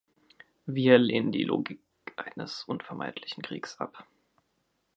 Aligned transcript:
Wir 0.65 0.97
lehnen 0.97 1.31
die 1.31 1.43
Logik 1.43 1.79
eines 2.17 2.63
unvermeidlichen 2.63 3.43
Kriegs 3.43 3.79
ab. 3.79 4.07